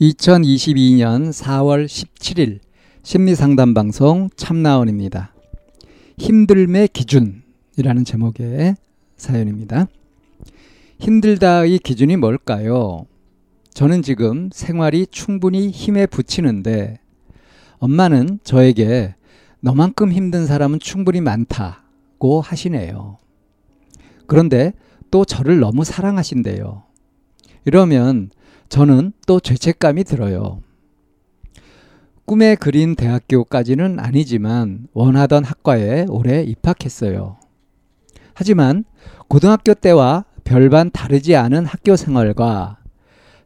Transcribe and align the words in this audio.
2022년 0.00 1.30
4월 1.30 1.86
17일 1.86 2.58
심리상담 3.02 3.72
방송 3.72 4.28
참나원입니다. 4.36 5.32
힘들매 6.18 6.88
기준이라는 6.88 8.04
제목의 8.04 8.76
사연입니다. 9.16 9.86
힘들다의 10.98 11.78
기준이 11.78 12.16
뭘까요? 12.16 13.06
저는 13.72 14.02
지금 14.02 14.50
생활이 14.52 15.06
충분히 15.10 15.70
힘에 15.70 16.04
부치는데 16.04 16.98
엄마는 17.78 18.40
저에게 18.44 19.14
너만큼 19.60 20.12
힘든 20.12 20.46
사람은 20.46 20.78
충분히 20.78 21.22
많다고 21.22 22.42
하시네요. 22.42 23.16
그런데 24.26 24.74
또 25.10 25.24
저를 25.24 25.58
너무 25.58 25.84
사랑하신대요. 25.84 26.82
이러면 27.64 28.30
저는 28.68 29.12
또 29.26 29.40
죄책감이 29.40 30.04
들어요. 30.04 30.60
꿈에 32.24 32.56
그린 32.56 32.96
대학교까지는 32.96 34.00
아니지만 34.00 34.88
원하던 34.92 35.44
학과에 35.44 36.06
올해 36.08 36.42
입학했어요. 36.42 37.36
하지만 38.34 38.84
고등학교 39.28 39.74
때와 39.74 40.24
별반 40.44 40.90
다르지 40.90 41.36
않은 41.36 41.66
학교 41.66 41.96
생활과 41.96 42.78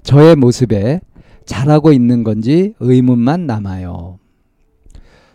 저의 0.03 0.35
모습에 0.37 1.01
잘하고 1.45 1.93
있는 1.93 2.25
건지 2.25 2.75
의문만 2.81 3.47
남아요. 3.47 4.19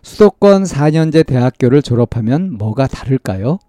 수도권 0.02 0.64
4년제 0.64 1.26
대학교를 1.26 1.82
졸업하면 1.82 2.54
뭐가 2.58 2.88
다를까요? 2.88 3.60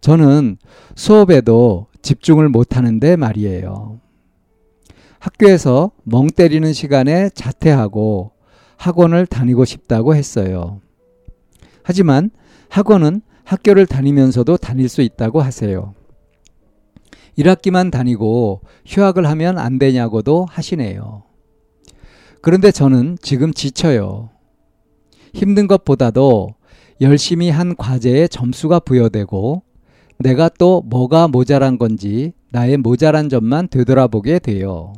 저는 0.00 0.58
수업에도 0.94 1.86
집중을 2.02 2.48
못하는데 2.48 3.16
말이에요. 3.16 4.00
학교에서 5.24 5.90
멍 6.02 6.26
때리는 6.26 6.74
시간에 6.74 7.30
자퇴하고 7.30 8.32
학원을 8.76 9.24
다니고 9.24 9.64
싶다고 9.64 10.14
했어요. 10.14 10.82
하지만 11.82 12.30
학원은 12.68 13.22
학교를 13.44 13.86
다니면서도 13.86 14.58
다닐 14.58 14.86
수 14.90 15.00
있다고 15.00 15.40
하세요. 15.40 15.94
1학기만 17.38 17.90
다니고 17.90 18.60
휴학을 18.84 19.26
하면 19.26 19.56
안 19.56 19.78
되냐고도 19.78 20.46
하시네요. 20.50 21.22
그런데 22.42 22.70
저는 22.70 23.16
지금 23.22 23.54
지쳐요. 23.54 24.28
힘든 25.32 25.66
것보다도 25.66 26.54
열심히 27.00 27.48
한 27.48 27.74
과제에 27.76 28.28
점수가 28.28 28.80
부여되고 28.80 29.62
내가 30.18 30.50
또 30.50 30.82
뭐가 30.82 31.28
모자란 31.28 31.78
건지 31.78 32.34
나의 32.50 32.76
모자란 32.76 33.30
점만 33.30 33.68
되돌아보게 33.68 34.38
돼요. 34.40 34.92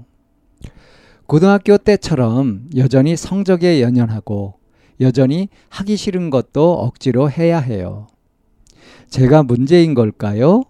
고등학교 1.27 1.77
때처럼 1.77 2.71
여전히 2.77 3.17
성적에 3.17 3.83
연연하고 3.83 4.55
여전히 5.01 5.49
하기 5.69 5.97
싫은 5.97 6.31
것도 6.31 6.73
억지로 6.73 7.31
해야 7.31 7.59
해요. 7.59 8.07
제가 9.09 9.43
문제인 9.43 9.95
걸까요? 9.95 10.63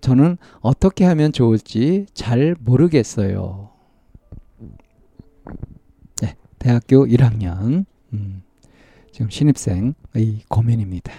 저는 0.00 0.36
어떻게 0.60 1.04
하면 1.04 1.32
좋을지 1.32 2.06
잘 2.12 2.54
모르겠어요. 2.60 3.70
네, 6.22 6.36
대학교 6.58 7.06
1학년 7.06 7.86
음, 8.12 8.42
지금 9.10 9.30
신입생의 9.30 10.42
고민입니다. 10.48 11.12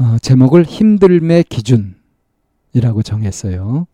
어, 0.00 0.18
제목을 0.20 0.64
힘들매 0.64 1.44
기준이라고 1.44 3.02
정했어요. 3.04 3.86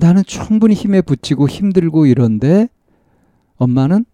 나는 0.00 0.22
충분히 0.24 0.74
힘에 0.74 1.00
붙이고 1.00 1.48
힘들고 1.48 2.06
이런데 2.06 2.68
엄마는 3.56 4.04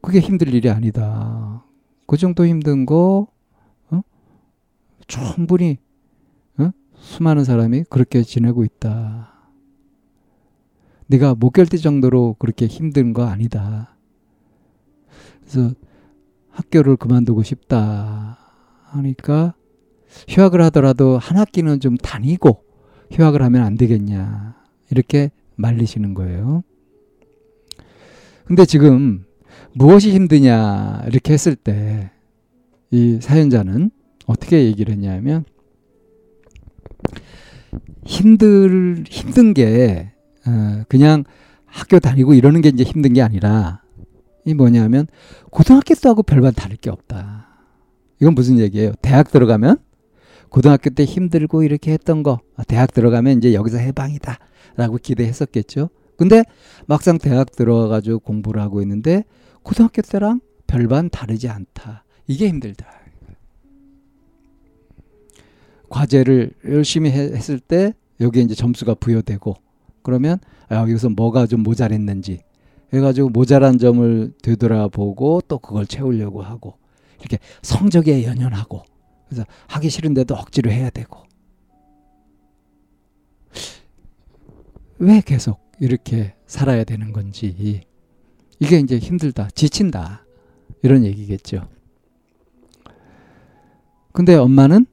그게 0.00 0.18
힘들 0.18 0.52
일이 0.52 0.68
아니다. 0.68 1.64
그 2.06 2.16
정도 2.16 2.46
힘든 2.46 2.84
거 2.84 3.28
어? 3.90 4.00
충분히 5.06 5.78
어? 6.58 6.70
수많은 6.94 7.44
사람이 7.44 7.84
그렇게 7.88 8.22
지내고 8.22 8.64
있다. 8.64 9.32
네가 11.06 11.34
못 11.34 11.50
견딜 11.50 11.80
정도로 11.80 12.36
그렇게 12.38 12.66
힘든 12.66 13.12
거 13.12 13.24
아니다. 13.24 13.96
그래서 15.40 15.74
학교를 16.50 16.96
그만두고 16.96 17.42
싶다 17.42 18.38
하니까 18.84 19.54
휴학을 20.28 20.60
하더라도 20.64 21.18
한 21.18 21.38
학기는 21.38 21.80
좀 21.80 21.96
다니고 21.96 22.64
휴학을 23.12 23.42
하면 23.42 23.62
안 23.62 23.76
되겠냐. 23.76 24.56
이렇게 24.90 25.30
말리시는 25.56 26.14
거예요. 26.14 26.64
근데 28.46 28.64
지금 28.64 29.24
무엇이 29.72 30.12
힘드냐 30.12 31.04
이렇게 31.06 31.32
했을 31.32 31.54
때 31.54 32.10
이 32.92 33.18
사연자는 33.20 33.90
어떻게 34.26 34.66
얘기를 34.66 34.92
했냐면 34.92 35.44
힘들 38.04 39.02
힘든 39.08 39.54
게 39.54 40.12
어, 40.46 40.82
그냥 40.88 41.24
학교 41.64 41.98
다니고 41.98 42.34
이러는 42.34 42.60
게 42.60 42.68
이제 42.68 42.84
힘든 42.84 43.14
게 43.14 43.22
아니라 43.22 43.80
이 44.44 44.52
뭐냐면 44.52 45.06
고등학교 45.50 45.94
때하고 45.94 46.22
별반 46.22 46.52
다를 46.52 46.76
게 46.76 46.90
없다. 46.90 47.46
이건 48.20 48.34
무슨 48.34 48.58
얘기예요? 48.58 48.92
대학 49.00 49.30
들어가면 49.30 49.78
고등학교 50.52 50.90
때 50.90 51.04
힘들고 51.04 51.62
이렇게 51.62 51.92
했던 51.92 52.22
거 52.22 52.40
아, 52.56 52.62
대학 52.64 52.92
들어가면 52.92 53.38
이제 53.38 53.54
여기서 53.54 53.78
해방이다 53.78 54.38
라고 54.76 54.98
기대했었겠죠. 54.98 55.88
근데 56.18 56.44
막상 56.86 57.16
대학 57.16 57.50
들어가가지고 57.52 58.18
공부를 58.18 58.60
하고 58.60 58.82
있는데 58.82 59.24
고등학교 59.62 60.02
때랑 60.02 60.40
별반 60.66 61.08
다르지 61.08 61.48
않다. 61.48 62.04
이게 62.26 62.48
힘들다. 62.48 62.86
과제를 65.88 66.52
열심히 66.66 67.10
했을 67.10 67.58
때 67.58 67.94
여기에 68.20 68.42
이제 68.42 68.54
점수가 68.54 68.96
부여되고 68.96 69.54
그러면 70.02 70.38
아, 70.68 70.76
여기서 70.82 71.08
뭐가 71.08 71.46
좀 71.46 71.62
모자랬는지 71.62 72.40
해가지고 72.92 73.30
모자란 73.30 73.78
점을 73.78 74.32
되돌아보고 74.42 75.40
또 75.48 75.58
그걸 75.58 75.86
채우려고 75.86 76.42
하고 76.42 76.74
이렇게 77.20 77.38
성적에 77.62 78.24
연연하고 78.24 78.91
그래서 79.32 79.46
하기 79.68 79.88
싫은데도 79.88 80.34
억지로 80.34 80.70
해야 80.70 80.90
되고. 80.90 81.22
왜 84.98 85.22
계속 85.22 85.72
이렇게 85.80 86.34
살아야 86.46 86.84
되는 86.84 87.12
건지. 87.12 87.82
이게 88.60 88.78
이제 88.78 88.98
힘들다, 88.98 89.48
지친다. 89.54 90.24
이런 90.82 91.04
얘기겠죠. 91.04 91.68
근데 94.12 94.34
엄마는 94.34 94.86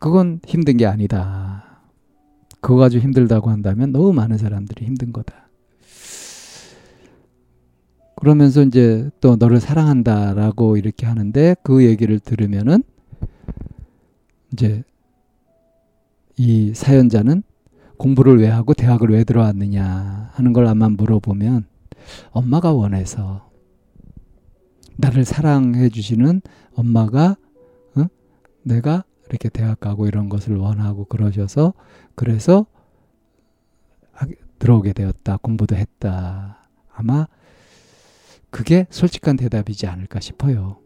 그건 0.00 0.40
힘든 0.46 0.78
게 0.78 0.86
아니다. 0.86 1.82
그거 2.60 2.76
가지고 2.76 3.04
힘들다고 3.04 3.50
한다면 3.50 3.92
너무 3.92 4.12
많은 4.12 4.38
사람들이 4.38 4.86
힘든 4.86 5.12
거다. 5.12 5.47
그러면서 8.18 8.62
이제 8.62 9.10
또 9.20 9.36
너를 9.36 9.60
사랑한다라고 9.60 10.76
이렇게 10.76 11.06
하는데 11.06 11.54
그 11.62 11.84
얘기를 11.84 12.18
들으면은 12.18 12.82
이제 14.52 14.82
이 16.36 16.72
사연자는 16.74 17.44
공부를 17.96 18.40
왜 18.40 18.48
하고 18.48 18.74
대학을 18.74 19.10
왜 19.10 19.22
들어왔느냐 19.22 20.30
하는 20.32 20.52
걸 20.52 20.66
아마 20.66 20.88
물어보면 20.88 21.66
엄마가 22.30 22.72
원해서 22.72 23.50
나를 24.96 25.24
사랑해 25.24 25.88
주시는 25.88 26.42
엄마가 26.74 27.36
어? 27.96 28.06
내가 28.62 29.04
이렇게 29.28 29.48
대학 29.48 29.78
가고 29.78 30.08
이런 30.08 30.28
것을 30.28 30.56
원하고 30.56 31.04
그러셔서 31.04 31.72
그래서 32.16 32.66
들어오게 34.58 34.92
되었다 34.92 35.36
공부도 35.36 35.76
했다 35.76 36.68
아마 36.92 37.28
그게 38.50 38.86
솔직한 38.90 39.36
대답이지 39.36 39.86
않을까 39.86 40.20
싶어요. 40.20 40.78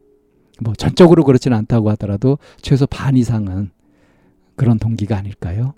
뭐 0.60 0.74
전적으로 0.74 1.24
그렇지는 1.24 1.56
않다고 1.56 1.90
하더라도 1.90 2.38
최소 2.60 2.86
반 2.86 3.16
이상은 3.16 3.70
그런 4.56 4.78
동기가 4.78 5.16
아닐까요? 5.16 5.74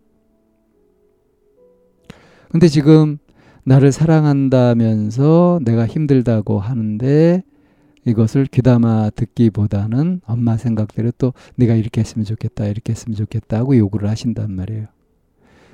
근데 2.50 2.68
지금 2.68 3.18
나를 3.64 3.92
사랑한다면서 3.92 5.60
내가 5.64 5.86
힘들다고 5.86 6.60
하는데 6.60 7.42
이것을 8.04 8.46
귀담아 8.46 9.10
듣기보다는 9.16 10.20
엄마 10.26 10.56
생각대로 10.56 11.10
또 11.16 11.32
네가 11.56 11.74
이렇게 11.74 12.02
했으면 12.02 12.26
좋겠다 12.26 12.66
이렇게 12.66 12.92
했으면 12.92 13.16
좋겠다 13.16 13.58
하고 13.58 13.76
요구를 13.76 14.08
하신단 14.10 14.52
말이에요. 14.52 14.86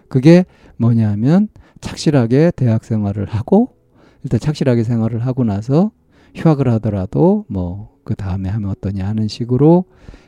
그게 0.09 0.45
뭐냐면 0.77 1.49
착실하게 1.81 2.53
대학 2.55 2.85
생활을 2.85 3.27
하고 3.27 3.75
일단 4.23 4.39
착실하게 4.39 4.85
생활을 4.85 5.27
하고 5.27 5.45
나서 5.45 5.91
휴학을 6.35 6.69
하더라도 6.69 7.45
뭐 7.49 7.91
그 8.11 8.17
다음에 8.17 8.49
하면 8.49 8.71
어떠냐 8.71 9.07
하는 9.07 9.29
식으로 9.29 9.85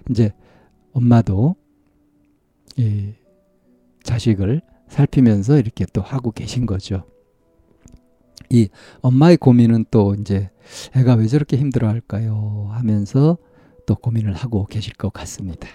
이제 0.08 0.30
엄마도 0.92 1.56
이 2.76 3.12
자식을 4.04 4.62
살피면서 4.86 5.58
이렇게 5.58 5.84
또 5.92 6.00
하고 6.00 6.30
계신 6.30 6.64
거죠. 6.64 7.02
이 8.50 8.68
엄마의 9.00 9.36
고민은 9.38 9.86
또 9.90 10.14
이제 10.14 10.50
애가 10.94 11.14
왜 11.14 11.26
저렇게 11.26 11.56
힘들어 11.56 11.88
할까요? 11.88 12.68
하면서 12.70 13.36
또 13.84 13.96
고민을 13.96 14.34
하고 14.34 14.64
계실 14.66 14.94
것 14.94 15.12
같습니다. 15.12 15.66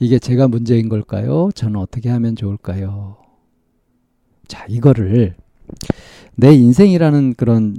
이게 0.00 0.18
제가 0.18 0.48
문제인 0.48 0.88
걸까요? 0.88 1.50
저는 1.54 1.76
어떻게 1.78 2.08
하면 2.08 2.34
좋을까요? 2.34 3.18
자, 4.48 4.66
이거를 4.68 5.36
내 6.34 6.54
인생이라는 6.54 7.34
그런 7.34 7.76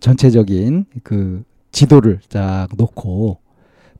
전체적인 0.00 0.86
그 1.02 1.44
지도를 1.72 2.20
딱 2.28 2.68
놓고 2.76 3.38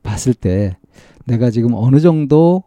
봤을 0.03 0.33
때 0.33 0.77
내가 1.25 1.51
지금 1.51 1.73
어느 1.73 1.99
정도 1.99 2.63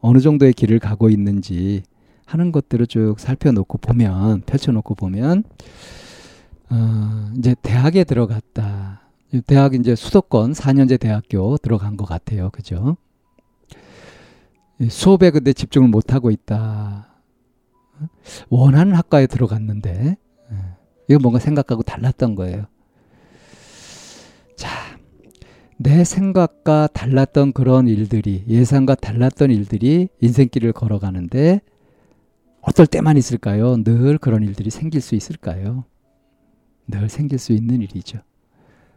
어느 0.00 0.18
정도의 0.18 0.52
길을 0.52 0.78
가고 0.78 1.10
있는지 1.10 1.82
하는 2.26 2.52
것들을 2.52 2.86
쭉 2.86 3.16
살펴놓고 3.18 3.78
보면 3.78 4.42
펼쳐놓고 4.42 4.94
보면 4.94 5.44
어, 6.70 7.32
이제 7.36 7.54
대학에 7.62 8.04
들어갔다. 8.04 9.02
대학 9.46 9.74
이제 9.74 9.94
수도권 9.94 10.52
4년제 10.52 11.00
대학교 11.00 11.56
들어간 11.58 11.96
것 11.96 12.04
같아요. 12.04 12.50
그죠? 12.50 12.96
수업에 14.88 15.30
근데 15.30 15.52
집중을 15.52 15.88
못 15.88 16.12
하고 16.12 16.30
있다. 16.30 17.08
원하는 18.48 18.94
학과에 18.94 19.26
들어갔는데 19.26 20.16
예, 20.50 20.56
이거 21.08 21.18
뭔가 21.20 21.38
생각하고 21.38 21.82
달랐던 21.82 22.34
거예요. 22.34 22.66
자, 24.56 24.68
내 25.84 26.02
생각과 26.02 26.88
달랐던 26.94 27.52
그런 27.52 27.88
일들이 27.88 28.42
예상과 28.48 28.94
달랐던 28.94 29.50
일들이 29.50 30.08
인생길을 30.22 30.72
걸어가는데 30.72 31.60
어떨 32.62 32.86
때만 32.86 33.18
있을까요? 33.18 33.76
늘 33.84 34.16
그런 34.16 34.42
일들이 34.42 34.70
생길 34.70 35.02
수 35.02 35.14
있을까요? 35.14 35.84
늘 36.86 37.10
생길 37.10 37.38
수 37.38 37.52
있는 37.52 37.82
일이죠. 37.82 38.18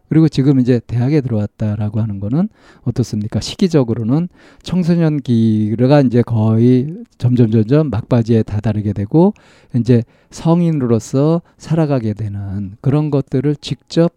그리고 0.07 0.29
지금 0.29 0.61
이제 0.61 0.79
대학에 0.87 1.19
들어왔다라고 1.19 1.99
하는 1.99 2.21
거는 2.21 2.47
어떻습니까? 2.83 3.41
시기적으로는 3.41 4.29
청소년기가 4.63 6.01
이제 6.01 6.21
거의 6.21 7.03
점점 7.17 7.51
점점 7.51 7.89
막바지에 7.89 8.43
다다르게 8.43 8.93
되고 8.93 9.33
이제 9.75 10.03
성인으로서 10.29 11.41
살아가게 11.57 12.13
되는 12.13 12.77
그런 12.79 13.11
것들을 13.11 13.57
직접 13.57 14.13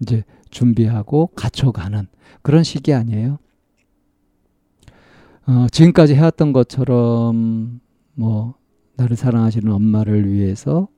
이제 0.00 0.22
준비하고 0.50 1.28
갖춰가는 1.34 2.06
그런 2.42 2.62
시기 2.62 2.92
아니에요? 2.92 3.38
어, 5.46 5.66
지금까지 5.70 6.14
해왔던 6.14 6.52
것처럼 6.52 7.80
뭐 8.14 8.54
나를 8.96 9.16
사랑하시는 9.16 9.70
엄마를 9.70 10.30
위해서 10.30 10.88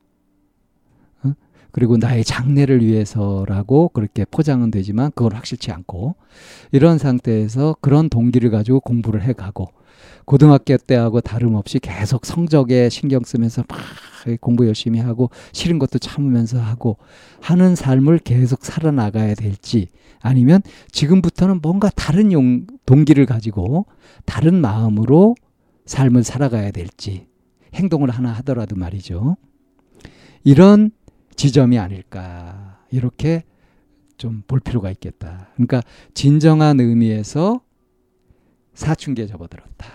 어? 1.23 1.33
그리고 1.71 1.97
나의 1.97 2.25
장래를 2.25 2.85
위해서라고 2.85 3.91
그렇게 3.91 4.25
포장은 4.25 4.71
되지만 4.71 5.11
그걸 5.15 5.35
확실치 5.35 5.71
않고 5.71 6.17
이런 6.73 6.99
상태에서 6.99 7.77
그런 7.81 8.09
동기를 8.09 8.51
가지고 8.51 8.81
공부를 8.81 9.23
해가고 9.23 9.69
고등학교 10.25 10.77
때하고 10.77 11.21
다름없이 11.21 11.79
계속 11.79 12.27
성적에 12.27 12.89
신경 12.89 13.23
쓰면서 13.25 13.65
막 13.69 13.79
공부 14.41 14.67
열심히 14.67 14.99
하고 14.99 15.31
싫은 15.53 15.79
것도 15.79 15.99
참으면서 15.99 16.61
하고 16.61 16.99
하는 17.41 17.75
삶을 17.75 18.19
계속 18.19 18.65
살아나가야 18.65 19.35
될지 19.35 19.89
아니면 20.21 20.61
지금부터는 20.93 21.61
뭔가 21.63 21.91
다른 21.95 22.33
용, 22.33 22.67
동기를 22.87 23.27
가지고 23.27 23.87
다른 24.25 24.61
마음으로 24.61 25.35
삶을 25.87 26.25
살아가야 26.25 26.71
될지 26.73 27.27
행동을 27.75 28.11
하나 28.11 28.33
하더라도 28.35 28.77
말이죠. 28.77 29.37
이런 30.45 30.91
지점이 31.37 31.79
아닐까 31.79 32.79
이렇게 32.91 33.45
좀 34.19 34.43
볼 34.47 34.61
필요가 34.61 34.91
있겠다. 34.91 35.49
그러니까 35.55 35.83
진정한 36.13 36.81
의미에서 36.81 37.61
사춘기에 38.79 39.27
접어들었다. 39.27 39.87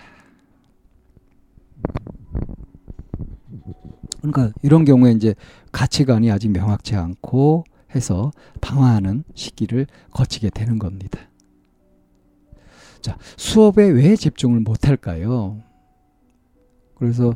그러니까 4.18 4.52
이런 4.62 4.84
경우에 4.84 5.12
이제 5.12 5.34
가치관이 5.72 6.30
아직 6.30 6.50
명확치 6.50 6.94
않고 6.94 7.64
해서 7.94 8.30
방황하는 8.60 9.24
시기를 9.34 9.86
거치게 10.10 10.50
되는 10.50 10.78
겁니다. 10.78 11.18
자, 13.00 13.16
수업에 13.38 13.88
왜 13.88 14.16
집중을 14.16 14.60
못 14.60 14.86
할까요? 14.86 15.62
그래서 16.94 17.34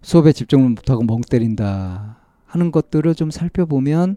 수업에 0.00 0.32
집중을 0.32 0.70
못 0.70 0.90
하고 0.90 1.02
멍 1.02 1.22
때린다 1.22 2.18
하는 2.46 2.70
것들을 2.70 3.14
좀 3.16 3.32
살펴보면 3.32 4.16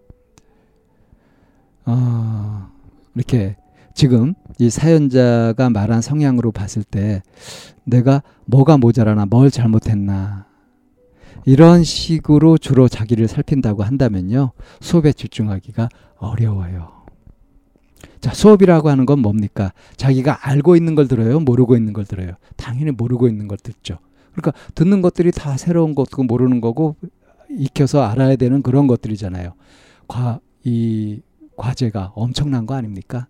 어, 1.86 2.70
이렇게 3.16 3.58
지금 3.98 4.36
이 4.60 4.70
사연자가 4.70 5.72
말한 5.72 6.04
성향으로 6.04 6.52
봤을 6.52 6.84
때 6.84 7.24
내가 7.84 8.22
뭐가 8.46 8.78
모자라나 8.78 9.26
뭘 9.26 9.50
잘못했나 9.50 10.46
이런 11.46 11.84
식으로 11.84 12.60
주로 12.60 12.88
자기를 12.88 13.28
살핀다고 13.28 13.82
한다면요 13.82 14.52
수업에 14.82 15.14
집중하기가 15.14 15.90
어려워요. 16.18 16.92
자 18.22 18.36
수업이라고 18.36 18.90
하는 18.90 19.08
건 19.08 19.18
뭡니까? 19.18 19.74
자기가 19.96 20.48
알고 20.48 20.76
있는 20.76 20.94
걸 20.94 21.08
들어요, 21.08 21.40
모르고 21.40 21.76
있는 21.76 21.92
걸 21.92 22.06
들어요. 22.06 22.34
당연히 22.56 22.92
모르고 22.92 23.28
있는 23.28 23.48
걸 23.48 23.58
듣죠. 23.58 23.98
그러니까 24.32 24.52
듣는 24.76 25.02
것들이 25.02 25.32
다 25.32 25.58
새로운 25.58 25.96
것고 25.96 26.26
모르는 26.26 26.62
거고 26.62 26.98
익혀서 27.50 28.04
알아야 28.04 28.36
되는 28.36 28.62
그런 28.62 28.86
것들이잖아요. 28.86 29.54
과, 30.08 30.40
이 30.64 31.22
과제가 31.56 32.12
엄청난 32.14 32.68
거 32.68 32.76
아닙니까? 32.76 33.26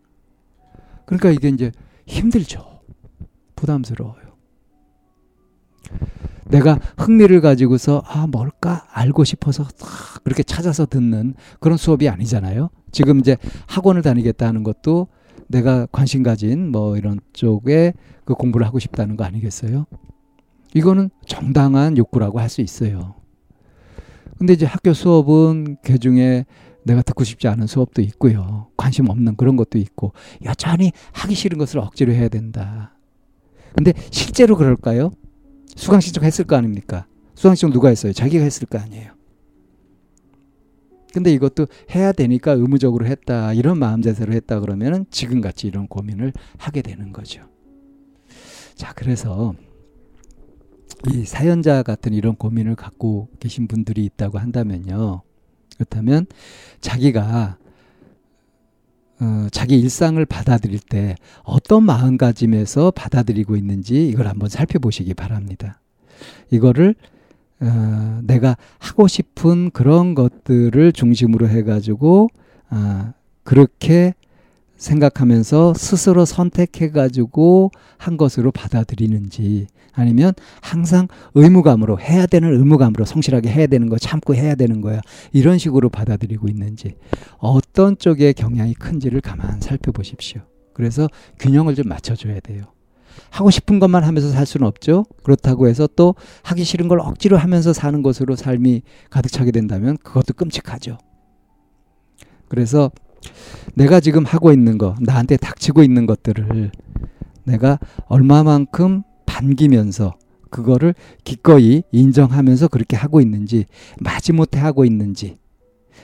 그러니까 1.08 1.32
이게 1.32 1.50
이제 1.50 1.72
힘들죠. 2.06 2.64
부담스러워요. 3.56 4.28
내가 6.50 6.80
흥미를 6.98 7.42
가지고서 7.42 8.04
아 8.06 8.28
뭘까 8.28 8.86
알고 8.92 9.24
싶어서 9.24 9.66
그렇게 10.24 10.44
찾아서 10.44 10.86
듣는 10.86 11.34
그런 11.60 11.78
수업이 11.78 12.08
아니잖아요. 12.08 12.70
지금 12.92 13.20
이제 13.20 13.38
학원을 13.68 14.02
다니겠다 14.02 14.48
하는 14.48 14.64
것도 14.64 15.08
내가 15.48 15.88
관심 15.92 16.24
가진 16.24 16.72
뭐 16.72 16.98
이런 16.98 17.20
쪽에 17.34 17.94
그 18.26 18.34
공부를 18.34 18.68
하고 18.68 18.80
싶다는 18.80 19.18
거 19.18 19.24
아니겠어요? 19.24 19.86
이거는 20.74 21.10
정당한 21.26 21.98
욕구라고 21.98 22.40
할 22.40 22.50
수 22.50 22.62
있어요. 22.62 23.16
근데 24.38 24.54
이제 24.54 24.66
학교 24.66 24.94
수업은 24.94 25.78
그 25.84 25.98
중에 25.98 26.46
내가 26.88 27.02
듣고 27.04 27.24
싶지 27.24 27.48
않은 27.48 27.68
수업도 27.68 28.02
있고요. 28.02 28.70
관심 28.78 29.10
없는 29.10 29.36
그런 29.36 29.56
것도 29.56 29.78
있고, 29.78 30.14
여전히 30.44 30.92
하기 31.14 31.36
싫은 31.36 31.58
것을 31.58 31.80
억지로 31.80 32.14
해야 32.14 32.30
된다. 32.30 32.98
근데 33.76 33.94
실제로 34.10 34.56
그럴까요? 34.58 35.12
수강 35.76 36.00
신청 36.00 36.24
했을 36.24 36.46
거 36.46 36.56
아닙니까? 36.56 37.06
수강 37.36 37.54
신청 37.54 37.72
누가 37.72 37.90
했어요? 37.90 38.14
자기가 38.14 38.44
했을 38.44 38.66
거 38.66 38.80
아니에요. 38.80 39.12
근데 41.14 41.32
이것도 41.34 41.68
해야 41.94 42.12
되니까 42.12 42.52
의무적으로 42.54 43.06
했다. 43.06 43.54
이런 43.54 43.78
마음 43.80 44.02
자세로 44.02 44.34
했다 44.34 44.60
그러면은 44.60 45.06
지금 45.10 45.42
같이 45.42 45.68
이런 45.68 45.88
고민을 45.88 46.34
하게 46.58 46.82
되는 46.82 47.12
거죠. 47.12 47.44
자, 48.76 48.94
그래서 48.94 49.56
이 51.12 51.26
사연자 51.26 51.84
같은 51.84 52.14
이런 52.14 52.36
고민을 52.36 52.76
갖고 52.76 53.30
계신 53.40 53.68
분들이 53.68 54.06
있다고 54.06 54.40
한다면요. 54.40 55.22
그렇다면 55.76 56.26
자기가 56.82 57.58
어, 59.20 59.48
자기 59.52 59.80
일상을 59.80 60.24
받아들일 60.26 60.80
때 60.80 61.16
어떤 61.44 61.84
마음가짐에서 61.84 62.92
받아들이고 62.92 63.56
있는지 63.56 64.08
이걸 64.08 64.28
한번 64.28 64.50
살펴보시기 64.50 65.14
바랍니다. 65.14 65.82
이거를 66.52 66.96
어, 67.60 68.20
내가 68.24 68.56
하고 68.78 69.08
싶은 69.08 69.72
그런 69.72 70.14
것들을 70.14 70.92
중심으로 70.94 71.50
해가지고 71.50 72.30
어, 72.70 73.14
그렇게 73.44 74.14
생각하면서 74.78 75.74
스스로 75.76 76.26
선택해가지고 76.26 77.72
한 77.98 78.18
것으로 78.18 78.52
받아들이는지 78.52 79.68
아니면 79.92 80.34
항상 80.62 81.08
의무감으로 81.34 82.00
해야 82.00 82.28
되는 82.28 82.54
의무감으로 82.54 83.04
성실하게 83.06 83.50
해야 83.50 83.68
되는 83.68 83.90
거 83.90 83.98
참고 83.98 84.36
해야 84.36 84.56
되는 84.56 84.82
거야 84.82 85.02
이런 85.34 85.58
식으로 85.58 85.90
받아들이고 85.90 86.48
있는지 86.48 86.96
어떤 87.38 87.98
쪽의 87.98 88.36
경향이 88.36 88.76
큰지를 88.76 89.22
가만 89.22 89.60
살펴보십시오. 89.60 90.42
그래서 90.74 91.10
균형을 91.40 91.74
좀 91.74 91.88
맞춰줘야 91.88 92.40
돼요. 92.40 92.66
하고 93.32 93.50
싶은 93.50 93.80
것만 93.80 94.04
하면서 94.04 94.30
살 94.30 94.46
수는 94.46 94.68
없죠. 94.68 95.06
그렇다고 95.24 95.68
해서 95.68 95.88
또 95.96 96.14
하기 96.44 96.64
싫은 96.64 96.88
걸 96.88 97.00
억지로 97.00 97.38
하면서 97.38 97.74
사는 97.74 98.04
것으로 98.04 98.36
삶이 98.36 98.84
가득 99.10 99.32
차게 99.32 99.52
된다면 99.52 99.98
그것도 100.04 100.36
끔찍하죠. 100.36 101.00
그래서 102.48 102.92
내가 103.76 104.00
지금 104.00 104.26
하고 104.26 104.52
있는 104.52 104.78
거, 104.78 104.96
나한테 105.02 105.38
닥치고 105.38 105.84
있는 105.84 106.06
것들을 106.06 106.72
내가 107.44 107.80
얼마만큼 108.08 109.04
반기면서 109.26 110.16
그거를 110.50 110.96
기꺼이 111.24 111.84
인정하면서 111.92 112.70
그렇게 112.70 112.96
하고 112.96 113.22
있는지, 113.22 113.66
마지못해 114.00 114.60
하고 114.60 114.86
있는지, 114.86 115.38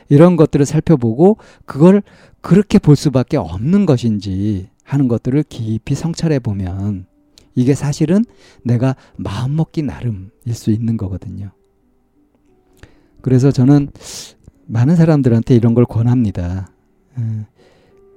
이런 0.09 0.35
것들을 0.35 0.65
살펴보고 0.65 1.37
그걸 1.65 2.03
그렇게 2.41 2.77
볼 2.77 2.95
수밖에 2.95 3.37
없는 3.37 3.85
것인지 3.85 4.69
하는 4.83 5.07
것들을 5.07 5.43
깊이 5.47 5.95
성찰해 5.95 6.39
보면 6.39 7.05
이게 7.55 7.73
사실은 7.73 8.25
내가 8.63 8.95
마음먹기 9.15 9.83
나름일 9.83 10.53
수 10.53 10.71
있는 10.71 10.97
거거든요. 10.97 11.51
그래서 13.21 13.51
저는 13.51 13.89
많은 14.65 14.95
사람들한테 14.95 15.55
이런 15.55 15.73
걸 15.73 15.85
권합니다. 15.85 16.72
음, 17.17 17.45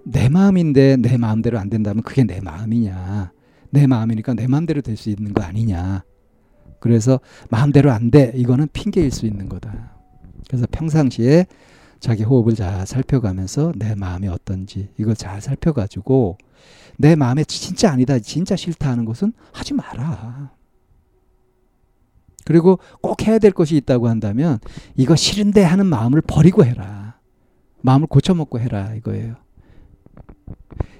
내 0.04 0.28
마음인데 0.28 0.96
내 0.96 1.16
마음대로 1.16 1.58
안 1.58 1.68
된다면 1.70 2.02
그게 2.02 2.24
내 2.24 2.40
마음이냐. 2.40 3.32
내 3.70 3.86
마음이니까 3.86 4.34
내 4.34 4.46
마음대로 4.46 4.80
될 4.80 4.96
수 4.96 5.10
있는 5.10 5.32
거 5.34 5.42
아니냐. 5.42 6.04
그래서 6.80 7.20
마음대로 7.50 7.90
안 7.90 8.10
돼. 8.10 8.32
이거는 8.34 8.68
핑계일 8.72 9.10
수 9.10 9.26
있는 9.26 9.48
거다. 9.48 9.96
그래서 10.48 10.66
평상시에 10.70 11.46
자기 11.98 12.22
호흡을 12.22 12.54
잘 12.54 12.86
살펴가면서 12.86 13.72
내 13.76 13.94
마음이 13.94 14.28
어떤지 14.28 14.90
이걸 14.98 15.16
잘 15.16 15.40
살펴가지고 15.40 16.38
내 16.98 17.16
마음에 17.16 17.42
진짜 17.44 17.90
아니다, 17.90 18.18
진짜 18.18 18.54
싫다 18.54 18.90
하는 18.90 19.04
것은 19.04 19.32
하지 19.52 19.74
마라. 19.74 20.52
그리고 22.44 22.78
꼭 23.02 23.26
해야 23.26 23.38
될 23.40 23.50
것이 23.50 23.76
있다고 23.76 24.08
한다면 24.08 24.58
이거 24.94 25.16
싫은데 25.16 25.64
하는 25.64 25.86
마음을 25.86 26.20
버리고 26.20 26.64
해라. 26.64 27.05
마음을 27.86 28.08
고쳐먹고 28.08 28.58
해라 28.58 28.94
이거예요. 28.96 29.36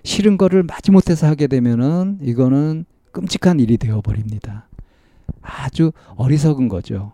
싫은 0.05 0.37
거를 0.39 0.63
마지못해서 0.63 1.27
하게 1.27 1.49
되면은 1.49 2.21
이거는 2.23 2.85
끔찍한 3.11 3.59
일이 3.59 3.77
되어버립니다. 3.77 4.69
아주 5.43 5.91
어리석은 6.15 6.69
거죠. 6.69 7.13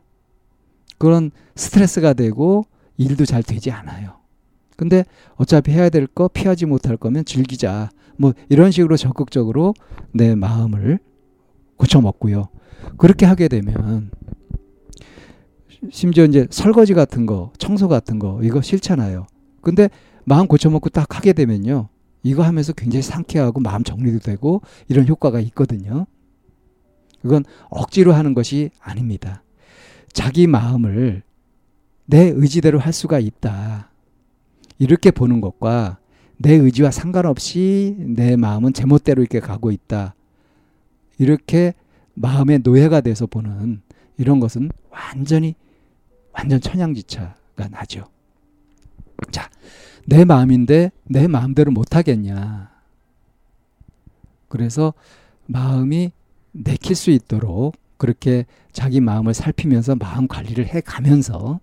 그런 0.98 1.30
스트레스가 1.56 2.12
되고 2.12 2.66
일도 2.98 3.24
잘 3.24 3.42
되지 3.42 3.70
않아요. 3.70 4.18
근데 4.76 5.04
어차피 5.36 5.72
해야 5.72 5.88
될 5.88 6.06
거 6.06 6.28
피하지 6.28 6.66
못할 6.66 6.98
거면 6.98 7.24
즐기자. 7.24 7.88
뭐 8.18 8.34
이런 8.50 8.70
식으로 8.70 8.98
적극적으로 8.98 9.72
내 10.12 10.34
마음을 10.34 10.98
고쳐먹고요. 11.78 12.48
그렇게 12.98 13.24
하게 13.24 13.48
되면 13.48 14.10
심지어 15.90 16.24
이제 16.26 16.46
설거지 16.50 16.92
같은 16.92 17.24
거, 17.24 17.52
청소 17.58 17.88
같은 17.88 18.18
거 18.18 18.40
이거 18.42 18.60
싫잖아요. 18.60 19.26
근데 19.62 19.88
마음 20.24 20.46
고쳐먹고 20.46 20.90
딱 20.90 21.16
하게 21.16 21.32
되면요. 21.32 21.88
이거 22.22 22.42
하면서 22.42 22.72
굉장히 22.72 23.02
상쾌하고 23.02 23.60
마음 23.60 23.82
정리도 23.82 24.18
되고 24.20 24.62
이런 24.88 25.08
효과가 25.08 25.40
있거든요. 25.40 26.06
그건 27.20 27.44
억지로 27.70 28.12
하는 28.12 28.34
것이 28.34 28.70
아닙니다. 28.80 29.42
자기 30.12 30.46
마음을 30.46 31.22
내 32.04 32.32
의지대로 32.34 32.78
할 32.78 32.92
수가 32.92 33.18
있다. 33.18 33.90
이렇게 34.78 35.10
보는 35.10 35.40
것과 35.40 35.98
내 36.36 36.54
의지와 36.54 36.90
상관없이 36.90 37.96
내 37.98 38.36
마음은 38.36 38.72
제멋대로 38.72 39.22
이렇게 39.22 39.40
가고 39.40 39.70
있다. 39.70 40.14
이렇게 41.18 41.74
마음의 42.14 42.60
노예가 42.64 43.00
돼서 43.00 43.26
보는 43.26 43.80
이런 44.18 44.40
것은 44.40 44.70
완전히 44.90 45.54
완전 46.32 46.60
천양지차가 46.60 47.68
나죠. 47.70 48.11
자, 49.30 49.50
내 50.06 50.24
마음인데 50.24 50.90
내 51.04 51.26
마음대로 51.28 51.70
못 51.70 51.94
하겠냐. 51.96 52.70
그래서 54.48 54.92
마음이 55.46 56.12
내킬 56.52 56.96
수 56.96 57.10
있도록 57.10 57.76
그렇게 57.96 58.46
자기 58.72 59.00
마음을 59.00 59.32
살피면서 59.32 59.96
마음 59.96 60.26
관리를 60.28 60.66
해 60.66 60.80
가면서 60.80 61.60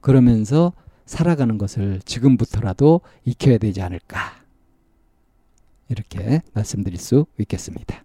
그러면서 0.00 0.72
살아가는 1.06 1.56
것을 1.56 2.00
지금부터라도 2.04 3.00
익혀야 3.24 3.58
되지 3.58 3.80
않을까. 3.80 4.18
이렇게 5.88 6.42
말씀드릴 6.52 6.98
수 6.98 7.26
있겠습니다. 7.38 8.04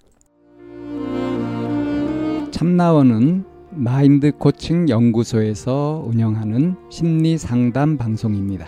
참나원은 2.51 3.45
마인드 3.71 4.31
코칭 4.37 4.87
연구소에서 4.87 6.05
운영하는 6.07 6.75
심리 6.89 7.37
상담 7.37 7.97
방송입니다. 7.97 8.67